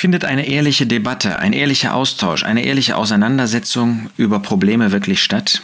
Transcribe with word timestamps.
Findet 0.00 0.24
eine 0.24 0.48
ehrliche 0.48 0.86
Debatte, 0.86 1.40
ein 1.40 1.52
ehrlicher 1.52 1.94
Austausch, 1.94 2.42
eine 2.42 2.64
ehrliche 2.64 2.96
Auseinandersetzung 2.96 4.08
über 4.16 4.38
Probleme 4.38 4.92
wirklich 4.92 5.22
statt? 5.22 5.60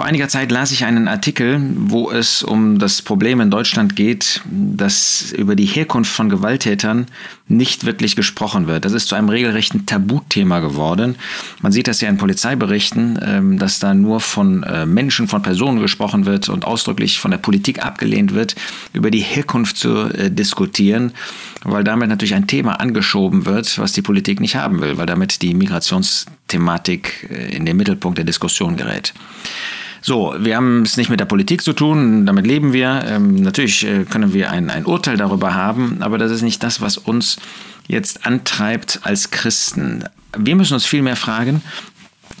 Vor 0.00 0.06
einiger 0.06 0.30
Zeit 0.30 0.50
las 0.50 0.72
ich 0.72 0.86
einen 0.86 1.08
Artikel, 1.08 1.60
wo 1.76 2.10
es 2.10 2.42
um 2.42 2.78
das 2.78 3.02
Problem 3.02 3.38
in 3.42 3.50
Deutschland 3.50 3.96
geht, 3.96 4.40
dass 4.50 5.30
über 5.32 5.54
die 5.54 5.66
Herkunft 5.66 6.10
von 6.10 6.30
Gewalttätern 6.30 7.04
nicht 7.48 7.84
wirklich 7.84 8.16
gesprochen 8.16 8.66
wird. 8.66 8.86
Das 8.86 8.94
ist 8.94 9.08
zu 9.08 9.14
einem 9.14 9.28
regelrechten 9.28 9.84
Tabuthema 9.84 10.60
geworden. 10.60 11.16
Man 11.60 11.70
sieht 11.70 11.86
das 11.86 12.00
ja 12.00 12.08
in 12.08 12.16
Polizeiberichten, 12.16 13.18
ähm, 13.22 13.58
dass 13.58 13.78
da 13.78 13.92
nur 13.92 14.20
von 14.20 14.62
äh, 14.62 14.86
Menschen, 14.86 15.28
von 15.28 15.42
Personen 15.42 15.82
gesprochen 15.82 16.24
wird 16.24 16.48
und 16.48 16.64
ausdrücklich 16.64 17.18
von 17.18 17.30
der 17.30 17.36
Politik 17.36 17.84
abgelehnt 17.84 18.32
wird, 18.32 18.56
über 18.94 19.10
die 19.10 19.20
Herkunft 19.20 19.76
zu 19.76 20.06
äh, 20.14 20.30
diskutieren, 20.30 21.12
weil 21.62 21.84
damit 21.84 22.08
natürlich 22.08 22.34
ein 22.34 22.46
Thema 22.46 22.80
angeschoben 22.80 23.44
wird, 23.44 23.78
was 23.78 23.92
die 23.92 24.00
Politik 24.00 24.40
nicht 24.40 24.56
haben 24.56 24.80
will, 24.80 24.96
weil 24.96 25.04
damit 25.04 25.42
die 25.42 25.52
Migrationsthematik 25.52 27.28
äh, 27.30 27.54
in 27.54 27.66
den 27.66 27.76
Mittelpunkt 27.76 28.16
der 28.16 28.24
Diskussion 28.24 28.78
gerät. 28.78 29.12
So, 30.02 30.34
wir 30.38 30.56
haben 30.56 30.82
es 30.82 30.96
nicht 30.96 31.10
mit 31.10 31.20
der 31.20 31.26
Politik 31.26 31.62
zu 31.62 31.72
tun, 31.72 32.24
damit 32.26 32.46
leben 32.46 32.72
wir. 32.72 33.04
Ähm, 33.06 33.34
natürlich 33.36 33.86
äh, 33.86 34.04
können 34.04 34.32
wir 34.32 34.50
ein, 34.50 34.70
ein 34.70 34.86
Urteil 34.86 35.16
darüber 35.16 35.54
haben, 35.54 36.02
aber 36.02 36.16
das 36.18 36.30
ist 36.30 36.42
nicht 36.42 36.62
das, 36.62 36.80
was 36.80 36.96
uns 36.96 37.36
jetzt 37.86 38.24
antreibt 38.24 39.00
als 39.02 39.30
Christen. 39.30 40.04
Wir 40.36 40.56
müssen 40.56 40.74
uns 40.74 40.86
vielmehr 40.86 41.16
fragen, 41.16 41.62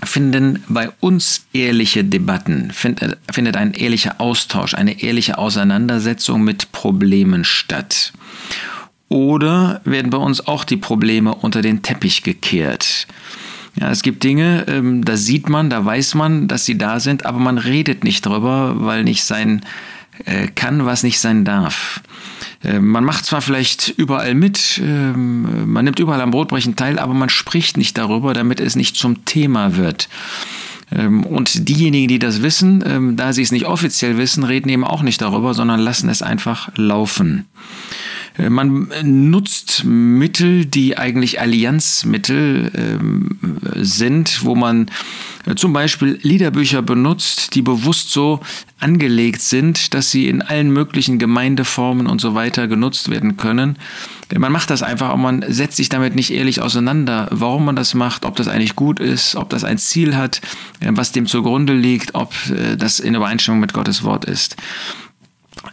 finden 0.04 0.64
bei 0.68 0.90
uns 1.00 1.46
ehrliche 1.52 2.04
Debatten, 2.04 2.70
findet, 2.72 3.18
findet 3.30 3.56
ein 3.56 3.74
ehrlicher 3.74 4.20
Austausch, 4.20 4.74
eine 4.74 5.02
ehrliche 5.02 5.38
Auseinandersetzung 5.38 6.42
mit 6.42 6.72
Problemen 6.72 7.44
statt? 7.44 8.12
Oder 9.08 9.80
werden 9.84 10.10
bei 10.10 10.18
uns 10.18 10.46
auch 10.46 10.64
die 10.64 10.76
Probleme 10.76 11.34
unter 11.34 11.62
den 11.62 11.82
Teppich 11.82 12.22
gekehrt? 12.22 13.08
Ja, 13.80 13.90
es 13.90 14.02
gibt 14.02 14.22
Dinge, 14.22 14.66
ähm, 14.68 15.04
da 15.04 15.16
sieht 15.16 15.48
man, 15.48 15.70
da 15.70 15.82
weiß 15.82 16.14
man, 16.14 16.48
dass 16.48 16.66
sie 16.66 16.76
da 16.76 17.00
sind, 17.00 17.24
aber 17.24 17.38
man 17.38 17.56
redet 17.56 18.04
nicht 18.04 18.26
drüber, 18.26 18.74
weil 18.76 19.04
nicht 19.04 19.24
sein 19.24 19.62
äh, 20.26 20.48
kann, 20.48 20.84
was 20.84 21.02
nicht 21.02 21.18
sein 21.18 21.46
darf. 21.46 22.02
Äh, 22.62 22.78
man 22.78 23.04
macht 23.04 23.24
zwar 23.24 23.40
vielleicht 23.40 23.88
überall 23.88 24.34
mit, 24.34 24.78
äh, 24.84 25.12
man 25.16 25.84
nimmt 25.84 25.98
überall 25.98 26.20
am 26.20 26.30
Brotbrechen 26.30 26.76
teil, 26.76 26.98
aber 26.98 27.14
man 27.14 27.30
spricht 27.30 27.78
nicht 27.78 27.96
darüber, 27.96 28.34
damit 28.34 28.60
es 28.60 28.76
nicht 28.76 28.96
zum 28.96 29.24
Thema 29.24 29.76
wird. 29.76 30.10
Ähm, 30.92 31.24
und 31.24 31.68
diejenigen, 31.68 32.08
die 32.08 32.18
das 32.18 32.42
wissen, 32.42 32.84
ähm, 32.86 33.16
da 33.16 33.32
sie 33.32 33.42
es 33.42 33.52
nicht 33.52 33.64
offiziell 33.64 34.18
wissen, 34.18 34.44
reden 34.44 34.68
eben 34.68 34.84
auch 34.84 35.02
nicht 35.02 35.22
darüber, 35.22 35.54
sondern 35.54 35.80
lassen 35.80 36.10
es 36.10 36.20
einfach 36.20 36.70
laufen. 36.76 37.46
Äh, 38.40 38.50
man 38.50 38.88
nutzt 39.02 39.84
Mittel, 39.84 40.64
die 40.64 40.96
eigentlich 40.96 41.40
Allianzmittel 41.40 42.70
ähm, 42.74 43.38
sind, 43.76 44.44
wo 44.44 44.54
man 44.54 44.90
äh, 45.46 45.54
zum 45.54 45.72
Beispiel 45.72 46.18
Liederbücher 46.22 46.82
benutzt, 46.82 47.54
die 47.54 47.62
bewusst 47.62 48.10
so 48.10 48.40
angelegt 48.78 49.42
sind, 49.42 49.92
dass 49.94 50.10
sie 50.10 50.28
in 50.28 50.42
allen 50.42 50.70
möglichen 50.72 51.18
Gemeindeformen 51.18 52.06
und 52.06 52.20
so 52.20 52.34
weiter 52.34 52.66
genutzt 52.66 53.10
werden 53.10 53.36
können. 53.36 53.76
Man 54.34 54.52
macht 54.52 54.70
das 54.70 54.82
einfach 54.82 55.12
und 55.12 55.22
man 55.22 55.44
setzt 55.48 55.76
sich 55.76 55.88
damit 55.88 56.14
nicht 56.14 56.30
ehrlich 56.30 56.62
auseinander, 56.62 57.28
warum 57.30 57.64
man 57.64 57.76
das 57.76 57.94
macht, 57.94 58.24
ob 58.24 58.36
das 58.36 58.48
eigentlich 58.48 58.76
gut 58.76 59.00
ist, 59.00 59.36
ob 59.36 59.50
das 59.50 59.64
ein 59.64 59.76
Ziel 59.76 60.16
hat, 60.16 60.40
äh, 60.80 60.88
was 60.92 61.12
dem 61.12 61.26
zugrunde 61.26 61.74
liegt, 61.74 62.14
ob 62.14 62.32
das 62.78 63.00
in 63.00 63.14
Übereinstimmung 63.14 63.60
mit 63.60 63.72
Gottes 63.72 64.02
Wort 64.02 64.24
ist. 64.24 64.56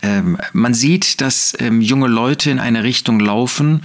Ähm, 0.01 0.37
man 0.53 0.73
sieht, 0.73 1.21
dass 1.21 1.55
ähm, 1.59 1.81
junge 1.81 2.07
Leute 2.07 2.51
in 2.51 2.59
eine 2.59 2.83
Richtung 2.83 3.19
laufen, 3.19 3.83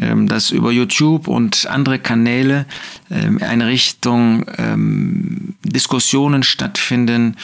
ähm, 0.00 0.28
dass 0.28 0.50
über 0.50 0.70
YouTube 0.70 1.26
und 1.26 1.66
andere 1.66 1.98
Kanäle 1.98 2.66
ähm, 3.10 3.40
eine 3.42 3.66
Richtung 3.66 4.44
ähm, 4.58 5.54
Diskussionen 5.62 6.42
stattfinden, 6.42 7.36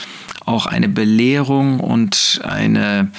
auch 0.44 0.66
eine 0.66 0.88
Belehrung 0.88 1.80
und 1.80 2.40
eine 2.44 3.10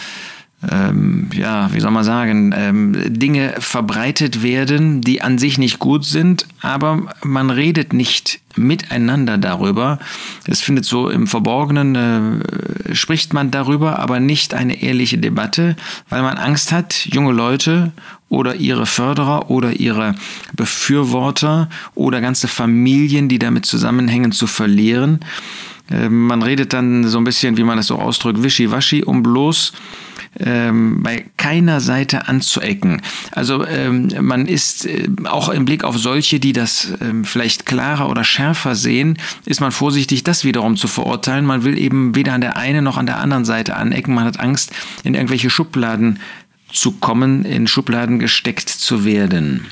ähm, 0.71 1.29
ja, 1.33 1.71
wie 1.73 1.79
soll 1.79 1.91
man 1.91 2.03
sagen, 2.03 2.53
ähm, 2.55 2.95
Dinge 3.07 3.55
verbreitet 3.59 4.41
werden, 4.41 5.01
die 5.01 5.21
an 5.21 5.37
sich 5.37 5.57
nicht 5.57 5.79
gut 5.79 6.05
sind, 6.05 6.45
aber 6.61 7.03
man 7.23 7.49
redet 7.49 7.93
nicht 7.93 8.39
miteinander 8.55 9.37
darüber. 9.37 9.99
Es 10.45 10.61
findet 10.61 10.85
so 10.85 11.09
im 11.09 11.27
Verborgenen, 11.27 11.95
äh, 11.95 12.95
spricht 12.95 13.33
man 13.33 13.51
darüber, 13.51 13.99
aber 13.99 14.19
nicht 14.19 14.53
eine 14.53 14.81
ehrliche 14.81 15.17
Debatte, 15.17 15.75
weil 16.09 16.21
man 16.21 16.37
Angst 16.37 16.71
hat, 16.71 17.05
junge 17.05 17.33
Leute 17.33 17.91
oder 18.29 18.55
ihre 18.55 18.85
Förderer 18.85 19.51
oder 19.51 19.73
ihre 19.73 20.15
Befürworter 20.53 21.69
oder 21.93 22.21
ganze 22.21 22.47
Familien, 22.47 23.29
die 23.29 23.39
damit 23.39 23.65
zusammenhängen, 23.65 24.31
zu 24.31 24.47
verlieren. 24.47 25.19
Äh, 25.91 26.09
man 26.09 26.41
redet 26.41 26.73
dann 26.73 27.07
so 27.07 27.17
ein 27.17 27.23
bisschen, 27.23 27.57
wie 27.57 27.63
man 27.63 27.77
das 27.77 27.87
so 27.87 27.95
ausdrückt, 27.95 28.41
wischiwaschi, 28.41 29.03
um 29.03 29.21
bloß 29.21 29.73
ähm, 30.39 31.01
bei 31.01 31.25
keiner 31.37 31.79
Seite 31.79 32.27
anzuecken. 32.27 33.01
Also 33.31 33.65
ähm, 33.65 34.09
man 34.21 34.45
ist 34.45 34.85
äh, 34.85 35.07
auch 35.25 35.49
im 35.49 35.65
Blick 35.65 35.83
auf 35.83 35.97
solche, 35.97 36.39
die 36.39 36.53
das 36.53 36.93
ähm, 37.01 37.23
vielleicht 37.25 37.65
klarer 37.65 38.09
oder 38.09 38.23
schärfer 38.23 38.75
sehen, 38.75 39.17
ist 39.45 39.61
man 39.61 39.71
vorsichtig, 39.71 40.23
das 40.23 40.43
wiederum 40.43 40.75
zu 40.75 40.87
verurteilen. 40.87 41.45
Man 41.45 41.63
will 41.63 41.77
eben 41.77 42.15
weder 42.15 42.33
an 42.33 42.41
der 42.41 42.57
einen 42.57 42.83
noch 42.83 42.97
an 42.97 43.05
der 43.05 43.19
anderen 43.19 43.45
Seite 43.45 43.75
anecken. 43.75 44.13
Man 44.13 44.25
hat 44.25 44.39
Angst, 44.39 44.71
in 45.03 45.13
irgendwelche 45.13 45.49
Schubladen 45.49 46.19
zu 46.71 46.91
kommen, 46.91 47.45
in 47.45 47.67
Schubladen 47.67 48.19
gesteckt 48.19 48.69
zu 48.69 49.05
werden. 49.05 49.65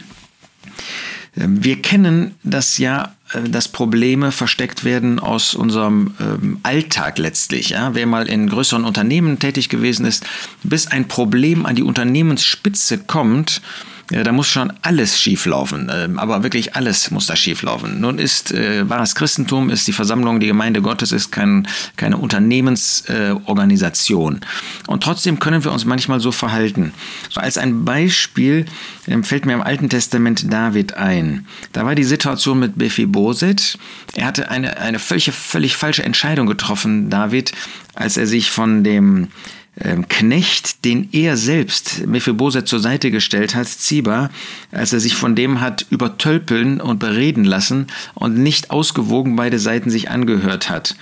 Ähm, 1.38 1.64
wir 1.64 1.82
kennen 1.82 2.36
das 2.44 2.78
ja, 2.78 3.16
dass 3.50 3.68
Probleme 3.68 4.32
versteckt 4.32 4.84
werden 4.84 5.20
aus 5.20 5.54
unserem 5.54 6.14
ähm, 6.20 6.60
Alltag 6.64 7.18
letztlich. 7.18 7.70
Ja? 7.70 7.96
Wer 7.96 8.06
mal 8.06 8.28
in 8.28 8.48
größeren 8.48 8.86
Unternehmen 8.86 9.40
tätig 9.40 9.70
gewesen 9.70 10.06
ist, 10.06 10.26
bis 10.64 10.88
ein 10.88 11.08
Problem 11.08 11.66
an 11.66 11.76
die 11.76 11.84
Unternehmensspitze 11.84 13.00
kommt, 13.00 13.62
da 14.10 14.32
muss 14.32 14.48
schon 14.50 14.74
alles 14.82 15.20
schieflaufen, 15.20 15.92
ähm, 15.94 16.18
aber 16.20 16.44
wirklich 16.44 16.76
alles 16.76 17.10
muss 17.12 17.26
da 17.26 17.36
schieflaufen. 17.36 18.00
Nun 18.02 18.20
ist 18.20 18.52
äh, 18.52 18.88
wahres 18.90 19.16
Christentum, 19.16 19.70
ist 19.70 19.88
die 19.88 19.94
Versammlung, 19.94 20.40
die 20.40 20.48
Gemeinde 20.48 20.82
Gottes, 20.82 21.12
ist 21.12 21.32
kein, 21.32 21.68
keine 21.96 22.18
Unternehmensorganisation. 22.18 24.36
Äh, 24.36 24.40
Und 24.88 25.04
trotzdem 25.04 25.40
können 25.40 25.64
wir 25.64 25.72
uns 25.72 25.86
manchmal 25.86 26.20
so 26.20 26.32
verhalten. 26.32 26.94
So 27.30 27.40
als 27.40 27.58
ein 27.58 27.86
Beispiel 27.86 28.66
äh, 29.08 29.24
fällt 29.24 29.46
mir 29.46 29.54
im 29.54 29.62
Alten 29.62 29.88
Testament 29.90 30.52
David 30.52 30.96
ein. 30.96 31.48
Da 31.72 31.86
war 31.86 31.96
die 31.96 32.04
Situation 32.04 32.60
mit 32.60 32.78
Bephiboset. 32.78 33.78
Er 34.16 34.26
hatte 34.26 34.52
eine, 34.52 34.76
eine 34.78 35.00
völlig, 35.00 35.32
völlig 35.32 35.78
falsche 35.78 36.04
Entscheidung 36.04 36.48
getroffen, 36.48 37.10
David, 37.10 37.54
als 37.96 38.18
er 38.18 38.28
sich 38.28 38.52
von 38.52 38.84
dem 38.84 39.16
ähm, 39.16 39.30
Knecht, 39.76 40.86
den 40.86 41.10
er 41.12 41.36
selbst 41.36 42.06
Mephibosheth 42.06 42.68
zur 42.68 42.80
Seite 42.80 43.10
gestellt 43.10 43.56
hat, 43.56 43.68
Ziba, 43.68 44.30
als 44.72 44.94
er 44.94 45.00
sich 45.00 45.16
von 45.16 45.36
dem 45.36 45.62
hat 45.62 45.88
übertölpeln 45.90 46.80
und 46.80 47.00
bereden 47.00 47.44
lassen 47.44 47.88
und 48.14 48.38
nicht 48.38 48.70
ausgewogen 48.70 49.36
beide 49.36 49.58
Seiten 49.58 49.90
sich 49.90 50.12
angehört 50.12 50.70
hat. 50.70 50.96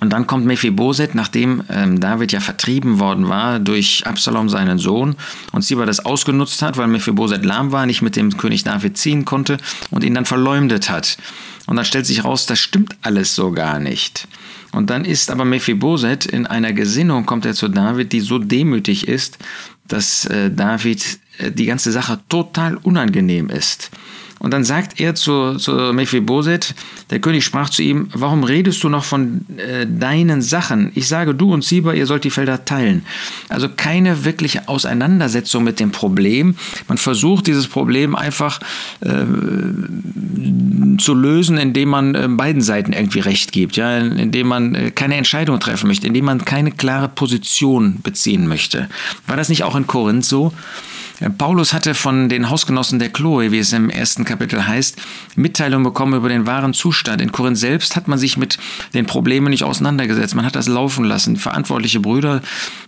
Und 0.00 0.10
dann 0.12 0.26
kommt 0.26 0.46
Mephibosheth, 0.46 1.14
nachdem 1.14 1.64
ähm, 1.68 2.00
David 2.00 2.32
ja 2.32 2.40
vertrieben 2.40 2.98
worden 2.98 3.28
war 3.28 3.58
durch 3.58 4.06
Absalom, 4.06 4.48
seinen 4.48 4.78
Sohn, 4.78 5.16
und 5.52 5.62
Ziba 5.62 5.84
das 5.84 6.04
ausgenutzt 6.04 6.62
hat, 6.62 6.76
weil 6.76 6.88
Mephibosheth 6.88 7.44
lahm 7.44 7.72
war, 7.72 7.86
nicht 7.86 8.02
mit 8.02 8.16
dem 8.16 8.36
König 8.36 8.64
David 8.64 8.96
ziehen 8.96 9.24
konnte 9.24 9.58
und 9.90 10.02
ihn 10.02 10.14
dann 10.14 10.24
verleumdet 10.24 10.88
hat. 10.88 11.18
Und 11.66 11.76
dann 11.76 11.84
stellt 11.84 12.06
sich 12.06 12.24
raus, 12.24 12.46
das 12.46 12.58
stimmt 12.58 12.96
alles 13.02 13.34
so 13.34 13.52
gar 13.52 13.78
nicht. 13.78 14.26
Und 14.72 14.90
dann 14.90 15.04
ist 15.04 15.30
aber 15.30 15.44
Mephibosheth 15.44 16.26
in 16.26 16.46
einer 16.46 16.72
Gesinnung, 16.72 17.26
kommt 17.26 17.44
er 17.44 17.54
zu 17.54 17.68
David, 17.68 18.12
die 18.12 18.20
so 18.20 18.38
demütig 18.38 19.06
ist, 19.06 19.38
dass 19.86 20.24
äh, 20.26 20.50
David 20.50 21.18
äh, 21.38 21.50
die 21.50 21.66
ganze 21.66 21.92
Sache 21.92 22.20
total 22.28 22.76
unangenehm 22.76 23.48
ist. 23.50 23.90
Und 24.42 24.52
dann 24.52 24.64
sagt 24.64 24.98
er 24.98 25.14
zu, 25.14 25.54
zu 25.54 25.70
Mephibosheth, 25.92 26.74
der 27.10 27.20
König 27.20 27.44
sprach 27.44 27.70
zu 27.70 27.80
ihm, 27.82 28.08
warum 28.12 28.42
redest 28.42 28.82
du 28.82 28.88
noch 28.88 29.04
von 29.04 29.46
äh, 29.56 29.86
deinen 29.86 30.42
Sachen? 30.42 30.90
Ich 30.96 31.06
sage, 31.06 31.32
du 31.32 31.54
und 31.54 31.62
Ziba, 31.62 31.92
ihr 31.92 32.06
sollt 32.06 32.24
die 32.24 32.30
Felder 32.30 32.64
teilen. 32.64 33.06
Also 33.48 33.68
keine 33.68 34.24
wirkliche 34.24 34.66
Auseinandersetzung 34.66 35.62
mit 35.62 35.78
dem 35.78 35.92
Problem. 35.92 36.56
Man 36.88 36.98
versucht 36.98 37.46
dieses 37.46 37.68
Problem 37.68 38.16
einfach 38.16 38.58
äh, 38.98 39.22
zu 40.98 41.14
lösen, 41.14 41.56
indem 41.56 41.90
man 41.90 42.16
äh, 42.16 42.26
beiden 42.28 42.62
Seiten 42.62 42.92
irgendwie 42.92 43.20
recht 43.20 43.52
gibt, 43.52 43.76
ja? 43.76 43.96
indem 43.98 44.48
man 44.48 44.74
äh, 44.74 44.90
keine 44.90 45.14
Entscheidung 45.14 45.60
treffen 45.60 45.86
möchte, 45.86 46.08
indem 46.08 46.24
man 46.24 46.44
keine 46.44 46.72
klare 46.72 47.08
Position 47.08 48.00
beziehen 48.02 48.48
möchte. 48.48 48.88
War 49.28 49.36
das 49.36 49.48
nicht 49.48 49.62
auch 49.62 49.76
in 49.76 49.86
Korinth 49.86 50.24
so? 50.24 50.52
Paulus 51.30 51.72
hatte 51.72 51.94
von 51.94 52.28
den 52.28 52.50
Hausgenossen 52.50 52.98
der 52.98 53.10
Chloe, 53.10 53.52
wie 53.52 53.58
es 53.58 53.72
im 53.72 53.90
ersten 53.90 54.24
Kapitel 54.24 54.66
heißt, 54.66 55.00
Mitteilung 55.36 55.82
bekommen 55.82 56.14
über 56.14 56.28
den 56.28 56.46
wahren 56.46 56.74
Zustand. 56.74 57.20
In 57.20 57.32
Korinth 57.32 57.58
selbst 57.58 57.96
hat 57.96 58.08
man 58.08 58.18
sich 58.18 58.36
mit 58.36 58.58
den 58.94 59.06
Problemen 59.06 59.50
nicht 59.50 59.64
auseinandergesetzt. 59.64 60.34
Man 60.34 60.44
hat 60.44 60.56
das 60.56 60.68
laufen 60.68 61.04
lassen. 61.04 61.36
Verantwortliche 61.36 62.00
Brüder, 62.00 62.42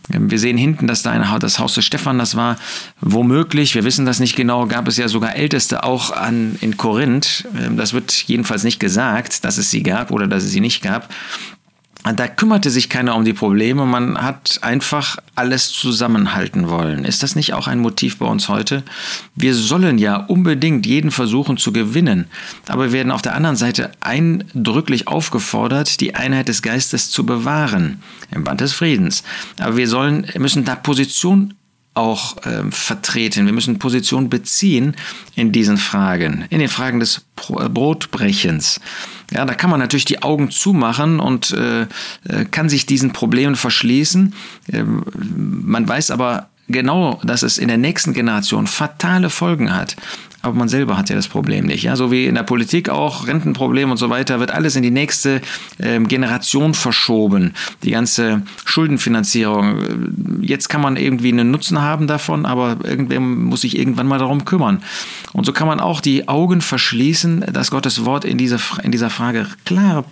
wir 0.09 0.39
sehen 0.39 0.57
hinten, 0.57 0.87
dass 0.87 1.03
da 1.03 1.13
ein, 1.13 1.25
das 1.41 1.59
Haus 1.59 1.75
des 1.75 1.85
Stephan 1.85 2.19
das 2.19 2.37
war. 2.37 2.57
Womöglich, 3.01 3.75
wir 3.75 3.85
wissen 3.85 4.07
das 4.07 4.21
nicht 4.21 4.37
genau, 4.37 4.67
gab 4.67 4.89
es 4.89 4.97
ja 4.97 5.09
sogar 5.09 5.37
Älteste 5.37 5.85
auch 5.85 6.11
an, 6.11 6.57
in 6.61 6.77
Korinth. 6.77 7.47
Das 7.77 7.93
wird 7.93 8.13
jedenfalls 8.13 8.65
nicht 8.65 8.81
gesagt, 8.81 9.45
dass 9.45 9.59
es 9.59 9.71
sie 9.71 9.83
gab 9.83 10.11
oder 10.11 10.27
dass 10.27 10.45
es 10.45 10.51
sie 10.51 10.61
nicht 10.61 10.83
gab. 10.83 11.09
Da 12.05 12.29
kümmerte 12.29 12.69
sich 12.69 12.91
keiner 12.91 13.17
um 13.17 13.25
die 13.25 13.33
Probleme, 13.33 13.87
man 13.87 14.19
hat 14.19 14.59
einfach 14.61 15.17
alles 15.35 15.73
zusammenhalten 15.73 16.69
wollen. 16.69 17.07
Ist 17.07 17.23
das 17.23 17.35
nicht 17.35 17.55
auch 17.55 17.67
ein 17.67 17.79
Motiv 17.79 18.19
bei 18.19 18.27
uns 18.27 18.51
heute? 18.51 18.83
Wir 19.35 19.55
sollen 19.55 19.97
ja 19.97 20.17
unbedingt 20.17 20.85
jeden 20.85 21.11
versuchen 21.11 21.57
zu 21.57 21.73
gewinnen, 21.73 22.27
aber 22.69 22.87
wir 22.87 22.93
werden 22.93 23.11
auf 23.11 23.23
der 23.23 23.35
anderen 23.35 23.57
Seite 23.57 23.91
eindrücklich 24.01 25.09
aufgefordert, 25.09 26.01
die 26.01 26.15
Einheit 26.15 26.49
des 26.49 26.61
Geistes 26.61 27.11
zu 27.11 27.25
bewahren, 27.25 28.03
im 28.31 28.45
Band 28.45 28.61
des 28.61 28.75
Friedens. 28.75 29.23
Aber 29.59 29.79
wir 29.79 29.89
sollen, 29.89 30.27
müssen 30.37 30.67
da 30.67 30.75
Position 30.75 31.55
auch 31.95 32.37
äh, 32.45 32.71
vertreten. 32.71 33.47
Wir 33.47 33.53
müssen 33.53 33.79
Position 33.79 34.29
beziehen 34.29 34.97
in 35.37 35.53
diesen 35.53 35.77
Fragen, 35.77 36.45
in 36.51 36.59
den 36.59 36.69
Fragen 36.69 37.01
des 37.01 37.25
äh, 37.49 37.69
Brotbrechens. 37.69 38.81
Ja, 39.31 39.45
da 39.45 39.55
kann 39.55 39.71
man 39.71 39.81
natürlich 39.81 40.05
die 40.05 40.23
Augen 40.23 40.51
zumachen 40.51 41.21
und 41.21 41.53
äh, 41.53 41.83
äh, 41.83 42.45
kann 42.51 42.69
sich 42.69 42.87
diesen 42.87 43.13
Problemen 43.13 43.55
verschließen. 43.55 44.35
Ähm, 44.73 45.05
man 45.15 45.89
weiß 45.89 46.11
aber 46.11 46.49
genau, 46.69 47.21
dass 47.23 47.43
es 47.43 47.59
in 47.59 47.69
der 47.69 47.79
nächsten 47.79 48.13
Generation 48.13 48.67
fatale 48.67 49.31
Folgen 49.31 49.75
hat 49.75 49.97
aber 50.45 50.55
man 50.55 50.69
selber 50.69 50.99
hat 50.99 51.09
ja 51.09 51.17
das 51.17 51.29
Problem 51.29 51.67
nicht. 51.67 51.83
Ja? 51.85 51.97
So 51.97 52.11
wie 52.11 52.27
in 52.27 52.35
der 52.35 52.43
Politik 52.43 52.89
auch, 52.89 53.27
Rentenproblem 53.27 53.91
und 53.91 53.97
so 53.97 54.11
weiter, 54.11 54.41
wird 54.41 54.51
alles 54.51 54.77
in 54.77 54.83
die 54.83 54.91
nächste 54.91 55.41
ähm, 55.81 56.07
Generation 56.07 56.75
verschoben. 56.75 57.55
Die 57.83 57.93
ganze 57.93 58.43
Schuldenfinanzierung. 58.65 60.43
Jetzt 60.43 60.69
kann 60.69 60.83
man 60.83 60.97
irgendwie 60.97 61.33
einen 61.33 61.51
Nutzen 61.51 61.81
haben 61.81 62.07
davon, 62.07 62.45
aber 62.45 62.77
irgendwer 62.85 63.21
muss 63.21 63.63
sich 63.63 63.79
irgendwann 63.79 64.07
mal 64.07 64.19
darum 64.19 64.45
kümmern. 64.45 64.83
Und 65.33 65.47
so 65.47 65.53
kann 65.53 65.67
man 65.67 65.81
auch 65.81 66.01
die 66.01 66.29
Augen 66.29 66.61
verschließen, 66.61 67.47
dass 67.53 67.71
Gottes 67.71 68.05
Wort 68.05 68.25
in 68.25 68.37
dieser, 68.37 68.61
in 68.83 68.93
dieser 68.93 69.11
Frage 69.11 69.47
klare 69.65 70.05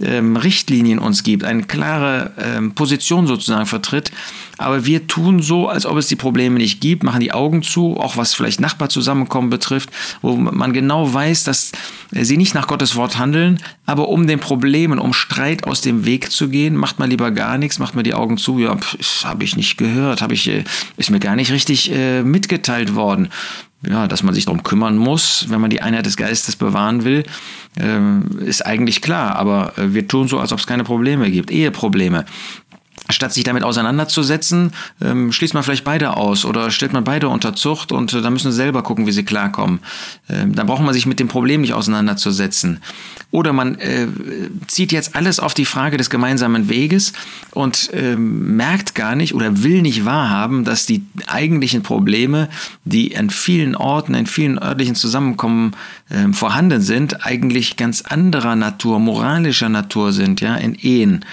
ähm, 0.00 0.36
Richtlinien 0.36 0.98
uns 0.98 1.22
gibt, 1.22 1.44
eine 1.44 1.62
klare 1.62 2.32
ähm, 2.38 2.74
Position 2.74 3.26
sozusagen 3.26 3.66
vertritt. 3.66 4.12
Aber 4.58 4.84
wir 4.84 5.06
tun 5.06 5.40
so, 5.40 5.68
als 5.68 5.86
ob 5.86 5.96
es 5.96 6.08
die 6.08 6.16
Probleme 6.16 6.58
nicht 6.58 6.80
gibt, 6.80 7.04
machen 7.04 7.20
die 7.20 7.32
Augen 7.32 7.62
zu, 7.62 7.96
auch 7.96 8.16
was 8.16 8.34
vielleicht 8.34 8.60
Nachbarzusammenkommen 8.60 9.50
betrifft 9.50 9.77
betrifft, 9.78 9.90
wo 10.22 10.36
man 10.36 10.72
genau 10.72 11.12
weiß, 11.12 11.44
dass 11.44 11.72
sie 12.10 12.36
nicht 12.36 12.54
nach 12.54 12.66
Gottes 12.66 12.96
Wort 12.96 13.18
handeln, 13.18 13.60
aber 13.86 14.08
um 14.08 14.26
den 14.26 14.40
Problemen, 14.40 14.98
um 14.98 15.12
Streit 15.12 15.64
aus 15.64 15.80
dem 15.80 16.04
Weg 16.04 16.30
zu 16.30 16.48
gehen, 16.48 16.76
macht 16.76 16.98
man 16.98 17.10
lieber 17.10 17.30
gar 17.30 17.58
nichts, 17.58 17.78
macht 17.78 17.94
man 17.94 18.04
die 18.04 18.14
Augen 18.14 18.38
zu, 18.38 18.58
ja, 18.58 18.76
habe 19.24 19.44
ich 19.44 19.56
nicht 19.56 19.76
gehört, 19.76 20.22
habe 20.22 20.34
ich, 20.34 20.48
äh, 20.48 20.64
ist 20.96 21.10
mir 21.10 21.20
gar 21.20 21.36
nicht 21.36 21.52
richtig 21.52 21.92
äh, 21.92 22.22
mitgeteilt 22.22 22.94
worden 22.94 23.28
ja, 23.86 24.08
dass 24.08 24.24
man 24.24 24.34
sich 24.34 24.44
darum 24.44 24.64
kümmern 24.64 24.96
muss, 24.96 25.46
wenn 25.50 25.60
man 25.60 25.70
die 25.70 25.82
Einheit 25.82 26.04
des 26.04 26.16
Geistes 26.16 26.56
bewahren 26.56 27.04
will, 27.04 27.24
äh, 27.78 28.44
ist 28.44 28.66
eigentlich 28.66 29.02
klar. 29.02 29.36
Aber 29.36 29.72
äh, 29.78 29.94
wir 29.94 30.08
tun 30.08 30.26
so, 30.26 30.40
als 30.40 30.52
ob 30.52 30.58
es 30.58 30.66
keine 30.66 30.82
Probleme 30.82 31.30
gibt. 31.30 31.52
Eheprobleme 31.52 32.24
statt 33.10 33.32
sich 33.32 33.44
damit 33.44 33.64
auseinanderzusetzen, 33.64 34.72
ähm, 35.00 35.32
schließt 35.32 35.54
man 35.54 35.62
vielleicht 35.62 35.84
beide 35.84 36.16
aus 36.16 36.44
oder 36.44 36.70
stellt 36.70 36.92
man 36.92 37.04
beide 37.04 37.28
unter 37.28 37.54
Zucht 37.54 37.92
und 37.92 38.12
äh, 38.12 38.20
dann 38.20 38.32
müssen 38.32 38.50
sie 38.50 38.56
selber 38.56 38.82
gucken, 38.82 39.06
wie 39.06 39.12
sie 39.12 39.24
klarkommen. 39.24 39.80
Ähm, 40.28 40.54
dann 40.54 40.66
braucht 40.66 40.82
man 40.82 40.92
sich 40.92 41.06
mit 41.06 41.20
dem 41.20 41.28
Problem 41.28 41.62
nicht 41.62 41.72
auseinanderzusetzen. 41.72 42.80
Oder 43.30 43.52
man 43.52 43.76
äh, 43.76 44.06
zieht 44.66 44.92
jetzt 44.92 45.14
alles 45.14 45.40
auf 45.40 45.54
die 45.54 45.64
Frage 45.64 45.96
des 45.96 46.10
gemeinsamen 46.10 46.68
Weges 46.68 47.12
und 47.50 47.92
äh, 47.92 48.16
merkt 48.16 48.94
gar 48.94 49.16
nicht 49.16 49.34
oder 49.34 49.62
will 49.62 49.82
nicht 49.82 50.04
wahrhaben, 50.04 50.64
dass 50.64 50.86
die 50.86 51.04
eigentlichen 51.26 51.82
Probleme, 51.82 52.48
die 52.84 53.16
an 53.16 53.30
vielen 53.30 53.74
Orten, 53.74 54.14
in 54.14 54.26
vielen 54.26 54.58
örtlichen 54.58 54.94
Zusammenkommen 54.94 55.72
äh, 56.08 56.32
vorhanden 56.32 56.80
sind, 56.80 57.26
eigentlich 57.26 57.76
ganz 57.76 58.02
anderer 58.02 58.56
Natur, 58.56 58.98
moralischer 58.98 59.68
Natur 59.68 60.12
sind, 60.12 60.40
ja, 60.40 60.56
in 60.56 60.74
Ehen. 60.74 61.24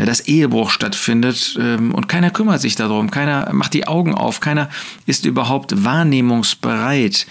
Ja, 0.00 0.06
dass 0.06 0.20
Ehebruch 0.20 0.70
stattfindet 0.70 1.58
ähm, 1.60 1.92
und 1.92 2.08
keiner 2.08 2.30
kümmert 2.30 2.62
sich 2.62 2.74
darum, 2.74 3.10
keiner 3.10 3.52
macht 3.52 3.74
die 3.74 3.86
Augen 3.86 4.14
auf, 4.14 4.40
keiner 4.40 4.70
ist 5.04 5.26
überhaupt 5.26 5.84
wahrnehmungsbereit 5.84 7.26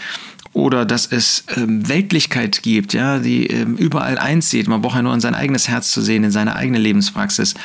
oder 0.53 0.85
dass 0.85 1.07
es 1.07 1.45
ähm, 1.57 1.89
Weltlichkeit 1.89 2.61
gibt, 2.61 2.93
ja, 2.93 3.17
die 3.17 3.47
ähm, 3.47 3.75
überall 3.75 4.19
einzieht. 4.19 4.67
Man 4.67 4.83
braucht 4.83 4.97
ja 4.97 5.01
nur 5.01 5.15
in 5.15 5.19
sein 5.19 5.33
eigenes 5.33 5.67
Herz 5.67 5.91
zu 5.91 6.03
sehen, 6.03 6.23
in 6.23 6.29
seine 6.29 6.55
eigene 6.55 6.77
Lebenspraxis. 6.77 7.55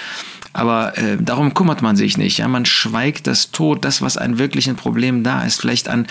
Aber 0.55 0.97
äh, 0.97 1.19
darum 1.21 1.53
kümmert 1.53 1.83
man 1.83 1.97
sich 1.97 2.17
nicht. 2.17 2.39
Ja, 2.39 2.49
man 2.49 2.65
schweigt 2.65 3.27
das 3.27 3.51
Tod, 3.51 3.85
das, 3.85 4.01
was 4.01 4.17
ein 4.17 4.39
wirklichen 4.39 4.75
Problem 4.75 5.23
da 5.23 5.43
ist, 5.43 5.61
vielleicht 5.61 5.87
an 5.87 6.07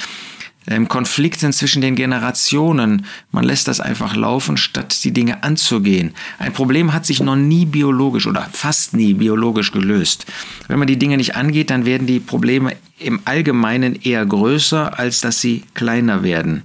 ähm, 0.68 0.88
Konflikten 0.88 1.51
zwischen 1.54 1.81
den 1.81 1.95
Generationen. 1.95 3.06
Man 3.31 3.44
lässt 3.44 3.68
das 3.68 3.80
einfach 3.80 4.15
laufen, 4.15 4.57
statt 4.57 5.04
die 5.04 5.12
Dinge 5.12 5.44
anzugehen. 5.44 6.13
Ein 6.39 6.54
Problem 6.54 6.94
hat 6.94 7.06
sich 7.06 7.21
noch 7.21 7.36
nie 7.36 7.65
biologisch 7.65 8.27
oder 8.27 8.48
fast 8.51 8.94
nie 8.94 9.13
biologisch 9.13 9.71
gelöst. 9.71 10.25
Wenn 10.68 10.80
man 10.80 10.88
die 10.88 11.00
Dinge 11.00 11.18
nicht 11.18 11.36
angeht, 11.36 11.69
dann 11.69 11.86
werden 11.86 12.07
die 12.07 12.19
Probleme 12.19 12.75
im 13.00 13.21
Allgemeinen 13.25 13.95
eher 14.01 14.25
größer, 14.25 14.98
als 14.98 15.21
dass 15.21 15.42
sie 15.42 15.63
kleiner 15.74 16.24
werden. 16.24 16.63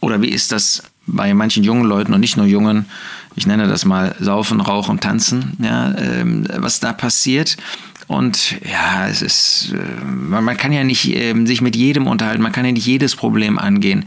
Oder 0.00 0.22
wie 0.22 0.28
ist 0.28 0.52
das 0.52 0.82
bei 1.06 1.34
manchen 1.34 1.64
jungen 1.64 1.84
Leuten 1.84 2.14
und 2.14 2.20
nicht 2.20 2.36
nur 2.36 2.46
jungen? 2.46 2.86
Ich 3.36 3.46
nenne 3.46 3.68
das 3.68 3.84
mal 3.84 4.14
Saufen, 4.18 4.60
Rauchen, 4.60 5.00
Tanzen. 5.00 5.56
Ja, 5.62 5.94
ähm, 5.96 6.46
was 6.56 6.80
da 6.80 6.92
passiert 6.92 7.56
und 8.10 8.56
ja, 8.68 9.06
es 9.06 9.22
ist, 9.22 9.72
äh, 9.72 10.04
man, 10.04 10.56
kann 10.56 10.72
ja 10.72 10.82
nicht 10.82 11.14
ähm, 11.14 11.46
sich 11.46 11.60
mit 11.60 11.76
jedem 11.76 12.08
unterhalten, 12.08 12.42
man 12.42 12.50
kann 12.50 12.64
ja 12.64 12.72
nicht 12.72 12.84
jedes 12.84 13.14
Problem 13.14 13.56
angehen. 13.56 14.04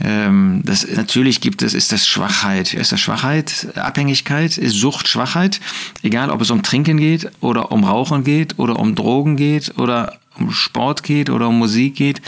Ähm, 0.00 0.62
das, 0.64 0.86
natürlich 0.86 1.40
gibt 1.40 1.60
es, 1.62 1.74
ist 1.74 1.90
das 1.90 2.06
Schwachheit. 2.06 2.72
Ist 2.74 2.92
das 2.92 3.00
Schwachheit, 3.00 3.66
Abhängigkeit, 3.74 4.56
ist 4.56 4.76
Sucht, 4.76 5.08
Schwachheit. 5.08 5.58
Egal, 6.04 6.30
ob 6.30 6.42
es 6.42 6.52
um 6.52 6.62
Trinken 6.62 6.96
geht 6.96 7.28
oder 7.40 7.72
um 7.72 7.82
Rauchen 7.82 8.22
geht 8.22 8.56
oder 8.60 8.78
um 8.78 8.94
Drogen 8.94 9.36
geht 9.36 9.78
oder 9.78 10.16
um 10.38 10.52
Sport 10.52 11.02
geht 11.02 11.28
oder 11.28 11.48
um 11.48 11.58
Musik 11.58 11.96
geht. 11.96 12.22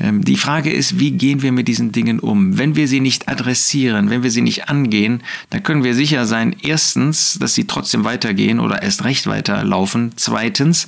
Ähm, 0.00 0.24
die 0.24 0.36
Frage 0.36 0.70
ist, 0.70 0.98
wie 0.98 1.12
gehen 1.12 1.42
wir 1.42 1.52
mit 1.52 1.68
diesen 1.68 1.92
Dingen 1.92 2.20
um? 2.20 2.58
Wenn 2.58 2.76
wir 2.76 2.88
sie 2.88 3.00
nicht 3.00 3.28
adressieren, 3.28 4.10
wenn 4.10 4.22
wir 4.22 4.30
sie 4.30 4.42
nicht 4.42 4.68
angehen, 4.68 5.22
dann 5.50 5.62
können 5.62 5.84
wir 5.84 5.94
sicher 5.94 6.26
sein, 6.26 6.54
erstens, 6.62 7.38
dass 7.38 7.54
sie 7.54 7.66
trotzdem 7.66 8.04
weitergehen 8.04 8.60
oder 8.60 8.82
erst 8.82 9.04
recht 9.04 9.26
weiterlaufen. 9.26 10.12
Zweitens, 10.16 10.86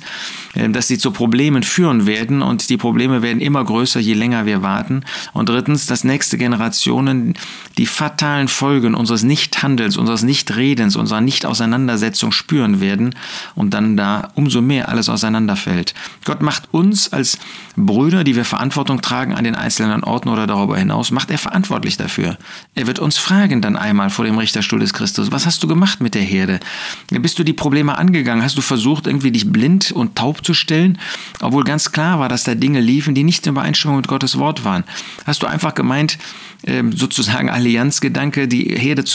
ähm, 0.55 0.73
dass 0.73 0.87
sie 0.87 0.97
zu 0.97 1.11
Problemen 1.11 1.63
führen 1.63 2.05
werden 2.05 2.41
und 2.41 2.69
die 2.69 2.77
Probleme 2.77 3.21
werden 3.21 3.41
immer 3.41 3.63
größer, 3.63 3.99
je 3.99 4.13
länger 4.13 4.45
wir 4.45 4.61
warten. 4.61 5.03
Und 5.33 5.49
drittens, 5.49 5.85
dass 5.85 6.03
nächste 6.03 6.37
Generationen 6.37 7.33
die 7.77 7.85
fatalen 7.85 8.47
Folgen 8.47 8.95
unseres 8.95 9.23
Nichthandelns, 9.59 9.97
unseres 9.97 10.23
Nichtredens, 10.23 10.95
unserer 10.95 11.19
Nichtauseinandersetzung 11.19 12.31
spüren 12.31 12.79
werden 12.79 13.13
und 13.55 13.73
dann 13.73 13.97
da 13.97 14.29
umso 14.35 14.61
mehr 14.61 14.87
alles 14.87 15.09
auseinanderfällt. 15.09 15.93
Gott 16.23 16.41
macht 16.41 16.73
uns 16.73 17.11
als 17.11 17.37
Brüder, 17.75 18.23
die 18.23 18.37
wir 18.37 18.45
Verantwortung 18.45 19.01
tragen 19.01 19.35
an 19.35 19.43
den 19.43 19.55
einzelnen 19.55 20.03
Orten 20.03 20.29
oder 20.29 20.47
darüber 20.47 20.77
hinaus, 20.77 21.11
macht 21.11 21.29
er 21.29 21.37
verantwortlich 21.37 21.97
dafür. 21.97 22.37
Er 22.73 22.87
wird 22.87 22.99
uns 22.99 23.17
fragen 23.17 23.61
dann 23.61 23.75
einmal 23.75 24.09
vor 24.09 24.23
dem 24.23 24.37
Richterstuhl 24.37 24.79
des 24.79 24.93
Christus, 24.93 25.31
was 25.31 25.45
hast 25.45 25.61
du 25.61 25.67
gemacht 25.67 25.99
mit 25.99 26.15
der 26.15 26.21
Herde? 26.21 26.61
Bist 27.09 27.37
du 27.37 27.43
die 27.43 27.53
Probleme 27.53 27.97
angegangen? 27.97 28.43
Hast 28.43 28.57
du 28.57 28.61
versucht, 28.61 29.07
irgendwie 29.07 29.31
dich 29.31 29.51
blind 29.51 29.91
und 29.91 30.15
taub 30.15 30.45
zu 30.45 30.53
stellen? 30.53 30.97
Obwohl 31.41 31.65
ganz 31.65 31.91
klar 31.91 32.19
war, 32.19 32.29
dass 32.29 32.45
da 32.45 32.55
Dinge 32.55 32.79
liefen, 32.79 33.13
die 33.13 33.25
nicht 33.25 33.45
in 33.45 33.51
Übereinstimmung 33.51 33.97
mit 33.97 34.07
Gottes 34.07 34.37
Wort 34.37 34.63
waren. 34.63 34.85
Hast 35.25 35.41
du 35.41 35.47
einfach 35.47 35.75
gemeint, 35.75 36.17
ähm, 36.65 36.91
sozusagen 36.91 37.49
Allianzgedanke, 37.49 38.47
die 38.47 38.65
Herde 38.65 39.05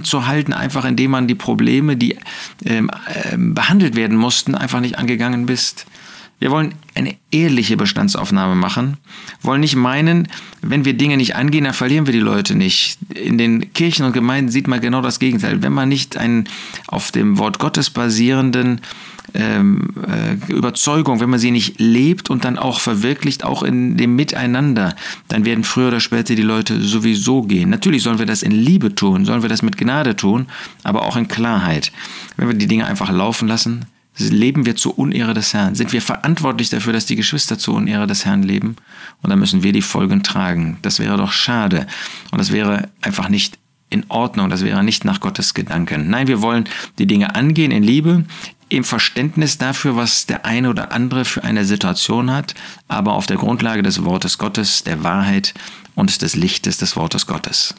zusammenzuhalten, 0.00 0.54
einfach 0.54 0.84
indem 0.84 1.10
man 1.12 1.28
die 1.28 1.34
Probleme, 1.34 1.96
die 1.96 2.16
ähm, 2.64 2.90
ähm, 3.30 3.54
behandelt 3.54 3.94
werden 3.94 4.16
mussten, 4.16 4.54
einfach 4.54 4.80
nicht 4.80 4.98
angegangen 4.98 5.46
bist? 5.46 5.86
Wir 6.42 6.50
wollen 6.50 6.74
eine 6.96 7.14
ehrliche 7.30 7.76
Bestandsaufnahme 7.76 8.56
machen, 8.56 8.96
wollen 9.42 9.60
nicht 9.60 9.76
meinen, 9.76 10.26
wenn 10.60 10.84
wir 10.84 10.94
Dinge 10.94 11.16
nicht 11.16 11.36
angehen, 11.36 11.62
dann 11.62 11.72
verlieren 11.72 12.06
wir 12.06 12.12
die 12.12 12.18
Leute 12.18 12.56
nicht. 12.56 12.98
In 13.14 13.38
den 13.38 13.72
Kirchen 13.74 14.04
und 14.04 14.12
Gemeinden 14.12 14.50
sieht 14.50 14.66
man 14.66 14.80
genau 14.80 15.02
das 15.02 15.20
Gegenteil. 15.20 15.62
Wenn 15.62 15.72
man 15.72 15.88
nicht 15.88 16.16
einen 16.16 16.48
auf 16.88 17.12
dem 17.12 17.38
Wort 17.38 17.60
Gottes 17.60 17.90
basierenden 17.90 18.80
ähm, 19.34 19.90
äh, 20.04 20.52
Überzeugung, 20.52 21.20
wenn 21.20 21.30
man 21.30 21.38
sie 21.38 21.52
nicht 21.52 21.78
lebt 21.78 22.28
und 22.28 22.44
dann 22.44 22.58
auch 22.58 22.80
verwirklicht, 22.80 23.44
auch 23.44 23.62
in 23.62 23.96
dem 23.96 24.16
Miteinander, 24.16 24.96
dann 25.28 25.44
werden 25.44 25.62
früher 25.62 25.88
oder 25.88 26.00
später 26.00 26.34
die 26.34 26.42
Leute 26.42 26.80
sowieso 26.80 27.42
gehen. 27.42 27.70
Natürlich 27.70 28.02
sollen 28.02 28.18
wir 28.18 28.26
das 28.26 28.42
in 28.42 28.50
Liebe 28.50 28.96
tun, 28.96 29.24
sollen 29.24 29.42
wir 29.42 29.48
das 29.48 29.62
mit 29.62 29.78
Gnade 29.78 30.16
tun, 30.16 30.48
aber 30.82 31.02
auch 31.02 31.16
in 31.16 31.28
Klarheit. 31.28 31.92
Wenn 32.36 32.48
wir 32.48 32.56
die 32.56 32.66
Dinge 32.66 32.88
einfach 32.88 33.12
laufen 33.12 33.46
lassen, 33.46 33.86
leben 34.18 34.66
wir 34.66 34.76
zur 34.76 34.98
Unehre 34.98 35.34
des 35.34 35.54
Herrn? 35.54 35.74
Sind 35.74 35.92
wir 35.92 36.02
verantwortlich 36.02 36.68
dafür, 36.68 36.92
dass 36.92 37.06
die 37.06 37.16
Geschwister 37.16 37.58
zur 37.58 37.74
Unehre 37.74 38.06
des 38.06 38.24
Herrn 38.24 38.42
leben? 38.42 38.76
Und 39.22 39.30
dann 39.30 39.38
müssen 39.38 39.62
wir 39.62 39.72
die 39.72 39.82
Folgen 39.82 40.22
tragen. 40.22 40.78
Das 40.82 40.98
wäre 40.98 41.16
doch 41.16 41.32
schade. 41.32 41.86
Und 42.30 42.38
das 42.38 42.52
wäre 42.52 42.88
einfach 43.00 43.28
nicht 43.28 43.58
in 43.88 44.04
Ordnung. 44.08 44.50
Das 44.50 44.64
wäre 44.64 44.84
nicht 44.84 45.04
nach 45.04 45.20
Gottes 45.20 45.54
Gedanken. 45.54 46.08
Nein, 46.10 46.26
wir 46.26 46.42
wollen 46.42 46.64
die 46.98 47.06
Dinge 47.06 47.34
angehen 47.34 47.70
in 47.70 47.82
Liebe, 47.82 48.24
im 48.68 48.84
Verständnis 48.84 49.58
dafür, 49.58 49.96
was 49.96 50.26
der 50.26 50.46
eine 50.46 50.70
oder 50.70 50.92
andere 50.92 51.24
für 51.24 51.44
eine 51.44 51.64
Situation 51.64 52.30
hat, 52.30 52.54
aber 52.88 53.12
auf 53.12 53.26
der 53.26 53.36
Grundlage 53.36 53.82
des 53.82 54.04
Wortes 54.04 54.38
Gottes, 54.38 54.82
der 54.82 55.04
Wahrheit 55.04 55.52
und 55.94 56.22
des 56.22 56.36
Lichtes 56.36 56.78
des 56.78 56.96
Wortes 56.96 57.26
Gottes. 57.26 57.74